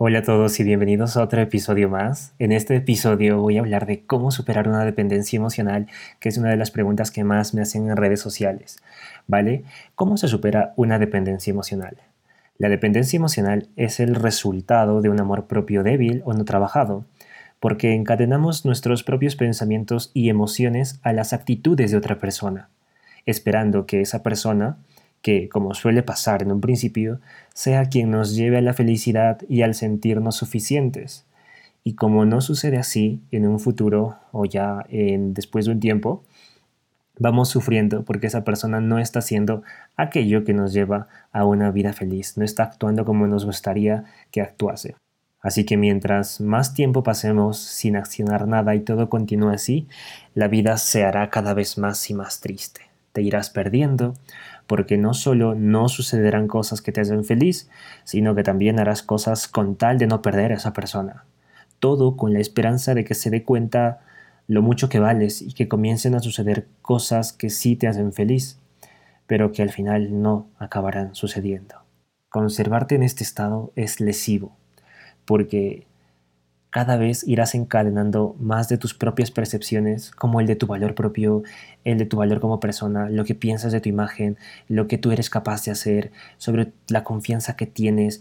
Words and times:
Hola 0.00 0.20
a 0.20 0.22
todos 0.22 0.60
y 0.60 0.62
bienvenidos 0.62 1.16
a 1.16 1.24
otro 1.24 1.40
episodio 1.40 1.88
más. 1.88 2.32
En 2.38 2.52
este 2.52 2.76
episodio 2.76 3.40
voy 3.40 3.56
a 3.56 3.60
hablar 3.62 3.84
de 3.84 4.06
cómo 4.06 4.30
superar 4.30 4.68
una 4.68 4.84
dependencia 4.84 5.36
emocional, 5.36 5.88
que 6.20 6.28
es 6.28 6.38
una 6.38 6.50
de 6.50 6.56
las 6.56 6.70
preguntas 6.70 7.10
que 7.10 7.24
más 7.24 7.52
me 7.52 7.62
hacen 7.62 7.90
en 7.90 7.96
redes 7.96 8.20
sociales. 8.20 8.80
¿Vale? 9.26 9.64
¿Cómo 9.96 10.16
se 10.16 10.28
supera 10.28 10.72
una 10.76 11.00
dependencia 11.00 11.50
emocional? 11.50 11.96
La 12.58 12.68
dependencia 12.68 13.16
emocional 13.16 13.70
es 13.74 13.98
el 13.98 14.14
resultado 14.14 15.02
de 15.02 15.08
un 15.08 15.18
amor 15.18 15.48
propio 15.48 15.82
débil 15.82 16.22
o 16.24 16.32
no 16.32 16.44
trabajado, 16.44 17.04
porque 17.58 17.92
encadenamos 17.92 18.64
nuestros 18.64 19.02
propios 19.02 19.34
pensamientos 19.34 20.12
y 20.14 20.28
emociones 20.28 21.00
a 21.02 21.12
las 21.12 21.32
actitudes 21.32 21.90
de 21.90 21.96
otra 21.96 22.20
persona, 22.20 22.68
esperando 23.26 23.84
que 23.84 24.00
esa 24.00 24.22
persona 24.22 24.76
que, 25.22 25.48
como 25.48 25.74
suele 25.74 26.02
pasar 26.02 26.42
en 26.42 26.52
un 26.52 26.60
principio, 26.60 27.20
sea 27.54 27.86
quien 27.86 28.10
nos 28.10 28.34
lleve 28.34 28.58
a 28.58 28.62
la 28.62 28.74
felicidad 28.74 29.40
y 29.48 29.62
al 29.62 29.74
sentirnos 29.74 30.36
suficientes. 30.36 31.26
Y 31.84 31.94
como 31.94 32.24
no 32.24 32.40
sucede 32.40 32.78
así 32.78 33.20
en 33.30 33.46
un 33.46 33.60
futuro 33.60 34.16
o 34.32 34.44
ya 34.44 34.84
en, 34.88 35.34
después 35.34 35.66
de 35.66 35.72
un 35.72 35.80
tiempo, 35.80 36.22
vamos 37.18 37.48
sufriendo 37.48 38.04
porque 38.04 38.26
esa 38.26 38.44
persona 38.44 38.80
no 38.80 38.98
está 38.98 39.18
haciendo 39.20 39.62
aquello 39.96 40.44
que 40.44 40.54
nos 40.54 40.72
lleva 40.72 41.08
a 41.32 41.44
una 41.44 41.70
vida 41.70 41.92
feliz, 41.92 42.36
no 42.36 42.44
está 42.44 42.64
actuando 42.64 43.04
como 43.04 43.26
nos 43.26 43.44
gustaría 43.44 44.04
que 44.30 44.40
actuase. 44.40 44.96
Así 45.40 45.64
que 45.64 45.76
mientras 45.76 46.40
más 46.40 46.74
tiempo 46.74 47.02
pasemos 47.02 47.58
sin 47.58 47.96
accionar 47.96 48.48
nada 48.48 48.74
y 48.74 48.80
todo 48.80 49.08
continúa 49.08 49.54
así, 49.54 49.86
la 50.34 50.48
vida 50.48 50.76
se 50.78 51.04
hará 51.04 51.30
cada 51.30 51.54
vez 51.54 51.78
más 51.78 52.10
y 52.10 52.14
más 52.14 52.40
triste. 52.40 52.82
Te 53.12 53.22
irás 53.22 53.50
perdiendo, 53.50 54.14
porque 54.68 54.98
no 54.98 55.14
solo 55.14 55.54
no 55.56 55.88
sucederán 55.88 56.46
cosas 56.46 56.82
que 56.82 56.92
te 56.92 57.00
hacen 57.00 57.24
feliz, 57.24 57.68
sino 58.04 58.34
que 58.34 58.44
también 58.44 58.78
harás 58.78 59.02
cosas 59.02 59.48
con 59.48 59.74
tal 59.74 59.98
de 59.98 60.06
no 60.06 60.22
perder 60.22 60.52
a 60.52 60.56
esa 60.56 60.74
persona. 60.74 61.24
Todo 61.80 62.16
con 62.16 62.34
la 62.34 62.38
esperanza 62.38 62.94
de 62.94 63.02
que 63.02 63.14
se 63.14 63.30
dé 63.30 63.42
cuenta 63.42 64.00
lo 64.46 64.60
mucho 64.60 64.90
que 64.90 65.00
vales 65.00 65.40
y 65.40 65.54
que 65.54 65.68
comiencen 65.68 66.14
a 66.14 66.20
suceder 66.20 66.66
cosas 66.82 67.32
que 67.32 67.48
sí 67.48 67.76
te 67.76 67.88
hacen 67.88 68.12
feliz, 68.12 68.58
pero 69.26 69.52
que 69.52 69.62
al 69.62 69.70
final 69.70 70.20
no 70.22 70.48
acabarán 70.58 71.14
sucediendo. 71.14 71.76
Conservarte 72.28 72.94
en 72.94 73.02
este 73.02 73.24
estado 73.24 73.72
es 73.74 74.00
lesivo, 74.00 74.54
porque 75.24 75.87
cada 76.70 76.96
vez 76.96 77.26
irás 77.26 77.54
encadenando 77.54 78.36
más 78.38 78.68
de 78.68 78.76
tus 78.76 78.94
propias 78.94 79.30
percepciones, 79.30 80.10
como 80.10 80.40
el 80.40 80.46
de 80.46 80.56
tu 80.56 80.66
valor 80.66 80.94
propio, 80.94 81.42
el 81.84 81.98
de 81.98 82.06
tu 82.06 82.18
valor 82.18 82.40
como 82.40 82.60
persona, 82.60 83.08
lo 83.08 83.24
que 83.24 83.34
piensas 83.34 83.72
de 83.72 83.80
tu 83.80 83.88
imagen, 83.88 84.36
lo 84.68 84.86
que 84.86 84.98
tú 84.98 85.10
eres 85.10 85.30
capaz 85.30 85.64
de 85.64 85.70
hacer, 85.70 86.12
sobre 86.36 86.72
la 86.88 87.04
confianza 87.04 87.56
que 87.56 87.66
tienes, 87.66 88.20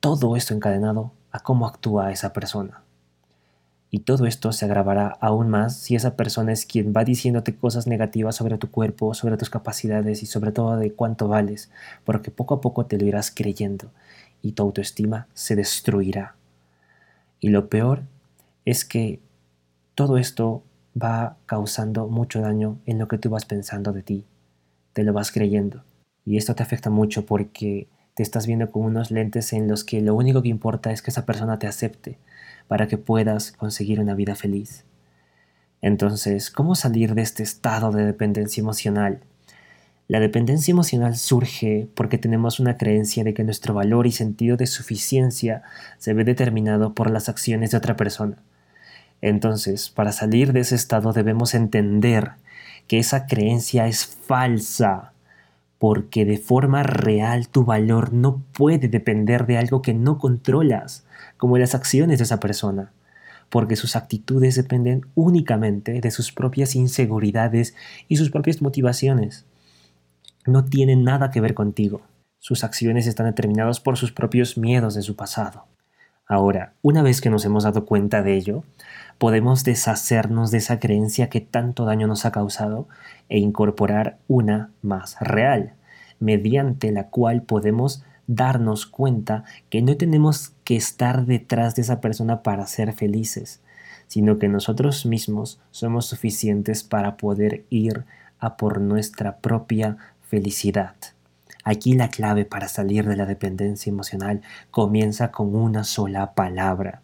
todo 0.00 0.36
esto 0.36 0.52
encadenado 0.52 1.12
a 1.30 1.40
cómo 1.40 1.66
actúa 1.66 2.12
esa 2.12 2.32
persona. 2.32 2.82
Y 3.90 4.00
todo 4.00 4.26
esto 4.26 4.52
se 4.52 4.64
agravará 4.64 5.16
aún 5.20 5.48
más 5.48 5.76
si 5.76 5.94
esa 5.94 6.16
persona 6.16 6.52
es 6.52 6.66
quien 6.66 6.92
va 6.94 7.04
diciéndote 7.04 7.54
cosas 7.56 7.86
negativas 7.86 8.34
sobre 8.34 8.58
tu 8.58 8.70
cuerpo, 8.70 9.14
sobre 9.14 9.36
tus 9.36 9.50
capacidades 9.50 10.22
y 10.22 10.26
sobre 10.26 10.52
todo 10.52 10.76
de 10.76 10.92
cuánto 10.92 11.28
vales, 11.28 11.70
porque 12.04 12.30
poco 12.32 12.54
a 12.54 12.60
poco 12.60 12.86
te 12.86 12.98
lo 12.98 13.06
irás 13.06 13.30
creyendo 13.30 13.90
y 14.42 14.52
tu 14.52 14.64
autoestima 14.64 15.28
se 15.32 15.54
destruirá 15.54 16.34
y 17.44 17.50
lo 17.50 17.68
peor 17.68 18.04
es 18.64 18.86
que 18.86 19.20
todo 19.94 20.16
esto 20.16 20.62
va 20.96 21.36
causando 21.44 22.08
mucho 22.08 22.40
daño 22.40 22.78
en 22.86 22.98
lo 22.98 23.06
que 23.06 23.18
tú 23.18 23.28
vas 23.28 23.44
pensando 23.44 23.92
de 23.92 24.02
ti, 24.02 24.24
te 24.94 25.04
lo 25.04 25.12
vas 25.12 25.30
creyendo. 25.30 25.84
Y 26.24 26.38
esto 26.38 26.54
te 26.54 26.62
afecta 26.62 26.88
mucho 26.88 27.26
porque 27.26 27.86
te 28.14 28.22
estás 28.22 28.46
viendo 28.46 28.70
con 28.70 28.84
unos 28.84 29.10
lentes 29.10 29.52
en 29.52 29.68
los 29.68 29.84
que 29.84 30.00
lo 30.00 30.14
único 30.14 30.40
que 30.40 30.48
importa 30.48 30.90
es 30.90 31.02
que 31.02 31.10
esa 31.10 31.26
persona 31.26 31.58
te 31.58 31.66
acepte 31.66 32.16
para 32.66 32.88
que 32.88 32.96
puedas 32.96 33.52
conseguir 33.52 34.00
una 34.00 34.14
vida 34.14 34.36
feliz. 34.36 34.86
Entonces, 35.82 36.50
¿cómo 36.50 36.74
salir 36.74 37.14
de 37.14 37.20
este 37.20 37.42
estado 37.42 37.92
de 37.92 38.06
dependencia 38.06 38.62
emocional? 38.62 39.20
La 40.06 40.20
dependencia 40.20 40.72
emocional 40.72 41.16
surge 41.16 41.88
porque 41.94 42.18
tenemos 42.18 42.60
una 42.60 42.76
creencia 42.76 43.24
de 43.24 43.32
que 43.32 43.42
nuestro 43.42 43.72
valor 43.72 44.06
y 44.06 44.12
sentido 44.12 44.58
de 44.58 44.66
suficiencia 44.66 45.62
se 45.96 46.12
ve 46.12 46.24
determinado 46.24 46.92
por 46.92 47.10
las 47.10 47.30
acciones 47.30 47.70
de 47.70 47.78
otra 47.78 47.96
persona. 47.96 48.36
Entonces, 49.22 49.88
para 49.88 50.12
salir 50.12 50.52
de 50.52 50.60
ese 50.60 50.74
estado 50.74 51.14
debemos 51.14 51.54
entender 51.54 52.32
que 52.86 52.98
esa 52.98 53.24
creencia 53.24 53.86
es 53.86 54.04
falsa, 54.04 55.12
porque 55.78 56.26
de 56.26 56.36
forma 56.36 56.82
real 56.82 57.48
tu 57.48 57.64
valor 57.64 58.12
no 58.12 58.42
puede 58.52 58.88
depender 58.88 59.46
de 59.46 59.56
algo 59.56 59.80
que 59.80 59.94
no 59.94 60.18
controlas, 60.18 61.06
como 61.38 61.56
las 61.56 61.74
acciones 61.74 62.18
de 62.18 62.24
esa 62.24 62.40
persona, 62.40 62.92
porque 63.48 63.76
sus 63.76 63.96
actitudes 63.96 64.54
dependen 64.54 65.06
únicamente 65.14 65.98
de 66.02 66.10
sus 66.10 66.30
propias 66.30 66.74
inseguridades 66.74 67.74
y 68.06 68.16
sus 68.16 68.30
propias 68.30 68.60
motivaciones 68.60 69.46
no 70.46 70.64
tienen 70.64 71.04
nada 71.04 71.30
que 71.30 71.40
ver 71.40 71.54
contigo. 71.54 72.02
Sus 72.38 72.64
acciones 72.64 73.06
están 73.06 73.26
determinadas 73.26 73.80
por 73.80 73.96
sus 73.96 74.12
propios 74.12 74.58
miedos 74.58 74.94
de 74.94 75.02
su 75.02 75.16
pasado. 75.16 75.64
Ahora, 76.26 76.72
una 76.82 77.02
vez 77.02 77.20
que 77.20 77.30
nos 77.30 77.44
hemos 77.44 77.64
dado 77.64 77.84
cuenta 77.84 78.22
de 78.22 78.34
ello, 78.34 78.64
podemos 79.18 79.64
deshacernos 79.64 80.50
de 80.50 80.58
esa 80.58 80.78
creencia 80.78 81.28
que 81.28 81.40
tanto 81.40 81.84
daño 81.84 82.06
nos 82.06 82.24
ha 82.24 82.32
causado 82.32 82.88
e 83.28 83.38
incorporar 83.38 84.18
una 84.26 84.70
más 84.82 85.16
real, 85.20 85.74
mediante 86.20 86.92
la 86.92 87.08
cual 87.08 87.42
podemos 87.42 88.04
darnos 88.26 88.86
cuenta 88.86 89.44
que 89.68 89.82
no 89.82 89.96
tenemos 89.96 90.52
que 90.64 90.76
estar 90.76 91.26
detrás 91.26 91.74
de 91.74 91.82
esa 91.82 92.00
persona 92.00 92.42
para 92.42 92.66
ser 92.66 92.94
felices, 92.94 93.60
sino 94.06 94.38
que 94.38 94.48
nosotros 94.48 95.04
mismos 95.04 95.60
somos 95.70 96.06
suficientes 96.06 96.82
para 96.82 97.16
poder 97.16 97.64
ir 97.68 98.04
a 98.38 98.56
por 98.56 98.80
nuestra 98.80 99.38
propia 99.38 99.96
felicidad. 100.34 100.96
Aquí 101.62 101.92
la 101.92 102.10
clave 102.10 102.44
para 102.44 102.66
salir 102.66 103.06
de 103.06 103.14
la 103.14 103.24
dependencia 103.24 103.88
emocional 103.88 104.42
comienza 104.72 105.30
con 105.30 105.54
una 105.54 105.84
sola 105.84 106.34
palabra. 106.34 107.02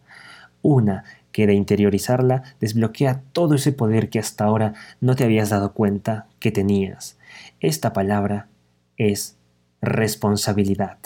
Una 0.62 1.04
que 1.30 1.46
de 1.46 1.54
interiorizarla 1.54 2.42
desbloquea 2.58 3.22
todo 3.32 3.54
ese 3.54 3.70
poder 3.70 4.10
que 4.10 4.18
hasta 4.18 4.42
ahora 4.42 4.74
no 5.00 5.14
te 5.14 5.22
habías 5.22 5.50
dado 5.50 5.74
cuenta 5.74 6.26
que 6.40 6.50
tenías. 6.50 7.18
Esta 7.60 7.92
palabra 7.92 8.48
es 8.96 9.36
responsabilidad. 9.80 10.98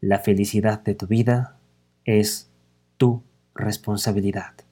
La 0.00 0.18
felicidad 0.18 0.82
de 0.82 0.96
tu 0.96 1.06
vida 1.06 1.54
es 2.04 2.50
tu 2.96 3.22
responsabilidad. 3.54 4.63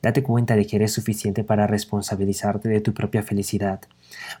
Date 0.00 0.22
cuenta 0.22 0.54
de 0.54 0.66
que 0.66 0.76
eres 0.76 0.92
suficiente 0.92 1.42
para 1.42 1.66
responsabilizarte 1.66 2.68
de 2.68 2.80
tu 2.80 2.94
propia 2.94 3.22
felicidad. 3.22 3.80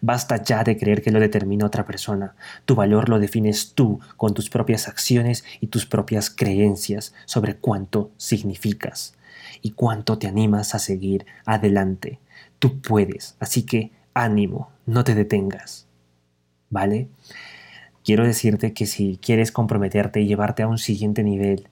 Basta 0.00 0.42
ya 0.42 0.62
de 0.62 0.76
creer 0.76 1.02
que 1.02 1.10
lo 1.10 1.20
determina 1.20 1.66
otra 1.66 1.84
persona. 1.84 2.34
Tu 2.64 2.74
valor 2.74 3.08
lo 3.08 3.18
defines 3.18 3.74
tú 3.74 4.00
con 4.16 4.34
tus 4.34 4.50
propias 4.50 4.88
acciones 4.88 5.44
y 5.60 5.66
tus 5.66 5.86
propias 5.86 6.30
creencias 6.30 7.12
sobre 7.24 7.56
cuánto 7.56 8.10
significas 8.16 9.14
y 9.62 9.72
cuánto 9.72 10.18
te 10.18 10.28
animas 10.28 10.74
a 10.74 10.78
seguir 10.78 11.26
adelante. 11.44 12.20
Tú 12.58 12.80
puedes, 12.80 13.36
así 13.40 13.64
que 13.64 13.90
ánimo, 14.14 14.70
no 14.86 15.04
te 15.04 15.14
detengas. 15.14 15.86
¿Vale? 16.70 17.08
Quiero 18.04 18.24
decirte 18.24 18.72
que 18.72 18.86
si 18.86 19.18
quieres 19.20 19.52
comprometerte 19.52 20.20
y 20.20 20.26
llevarte 20.26 20.62
a 20.62 20.68
un 20.68 20.78
siguiente 20.78 21.22
nivel, 21.22 21.68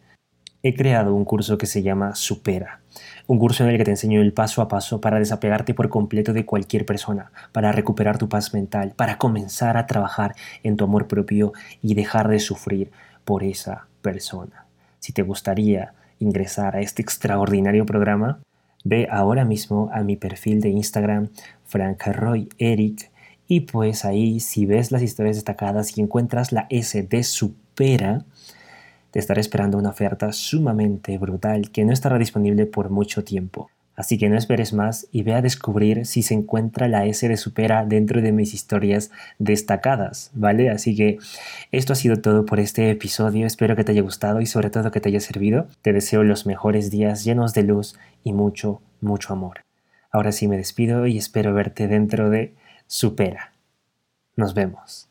he 0.68 0.74
creado 0.74 1.14
un 1.14 1.24
curso 1.24 1.58
que 1.58 1.66
se 1.66 1.82
llama 1.82 2.14
Supera 2.14 2.80
un 3.26 3.38
curso 3.38 3.64
en 3.64 3.70
el 3.70 3.78
que 3.78 3.84
te 3.84 3.90
enseño 3.90 4.20
el 4.20 4.32
paso 4.32 4.62
a 4.62 4.68
paso 4.68 5.00
para 5.00 5.18
desapegarte 5.18 5.74
por 5.74 5.88
completo 5.88 6.32
de 6.32 6.46
cualquier 6.46 6.86
persona, 6.86 7.32
para 7.52 7.72
recuperar 7.72 8.18
tu 8.18 8.28
paz 8.28 8.54
mental, 8.54 8.92
para 8.96 9.18
comenzar 9.18 9.76
a 9.76 9.86
trabajar 9.86 10.34
en 10.62 10.76
tu 10.76 10.84
amor 10.84 11.08
propio 11.08 11.52
y 11.82 11.94
dejar 11.94 12.28
de 12.28 12.38
sufrir 12.38 12.90
por 13.24 13.42
esa 13.42 13.86
persona. 14.02 14.66
Si 15.00 15.12
te 15.12 15.22
gustaría 15.22 15.92
ingresar 16.20 16.76
a 16.76 16.80
este 16.80 17.02
extraordinario 17.02 17.84
programa, 17.84 18.38
ve 18.84 19.08
ahora 19.10 19.44
mismo 19.44 19.90
a 19.92 20.02
mi 20.02 20.16
perfil 20.16 20.60
de 20.60 20.68
Instagram, 20.68 21.30
Frank 21.64 22.06
Roy 22.06 22.48
Eric, 22.58 23.10
y 23.48 23.60
pues 23.60 24.04
ahí 24.04 24.40
si 24.40 24.66
ves 24.66 24.92
las 24.92 25.02
historias 25.02 25.36
destacadas 25.36 25.96
y 25.98 26.00
encuentras 26.00 26.52
la 26.52 26.66
S 26.70 27.00
de 27.02 27.22
supera, 27.24 28.24
te 29.16 29.40
esperando 29.40 29.78
una 29.78 29.90
oferta 29.90 30.32
sumamente 30.32 31.16
brutal 31.16 31.70
que 31.70 31.84
no 31.84 31.92
estará 31.92 32.18
disponible 32.18 32.66
por 32.66 32.90
mucho 32.90 33.24
tiempo. 33.24 33.70
Así 33.94 34.18
que 34.18 34.28
no 34.28 34.36
esperes 34.36 34.74
más 34.74 35.08
y 35.10 35.22
ve 35.22 35.32
a 35.32 35.40
descubrir 35.40 36.04
si 36.04 36.22
se 36.22 36.34
encuentra 36.34 36.86
la 36.86 37.06
S 37.06 37.26
de 37.26 37.38
Supera 37.38 37.86
dentro 37.86 38.20
de 38.20 38.30
mis 38.30 38.52
historias 38.52 39.10
destacadas, 39.38 40.30
¿vale? 40.34 40.68
Así 40.68 40.94
que 40.94 41.16
esto 41.72 41.94
ha 41.94 41.96
sido 41.96 42.20
todo 42.20 42.44
por 42.44 42.60
este 42.60 42.90
episodio, 42.90 43.46
espero 43.46 43.74
que 43.74 43.84
te 43.84 43.92
haya 43.92 44.02
gustado 44.02 44.42
y 44.42 44.46
sobre 44.46 44.68
todo 44.68 44.90
que 44.90 45.00
te 45.00 45.08
haya 45.08 45.20
servido. 45.20 45.66
Te 45.80 45.94
deseo 45.94 46.22
los 46.22 46.44
mejores 46.44 46.90
días 46.90 47.24
llenos 47.24 47.54
de 47.54 47.62
luz 47.62 47.98
y 48.22 48.34
mucho, 48.34 48.82
mucho 49.00 49.32
amor. 49.32 49.64
Ahora 50.10 50.30
sí 50.30 50.46
me 50.46 50.58
despido 50.58 51.06
y 51.06 51.16
espero 51.16 51.54
verte 51.54 51.88
dentro 51.88 52.28
de 52.28 52.54
Supera. 52.86 53.54
Nos 54.36 54.52
vemos. 54.52 55.08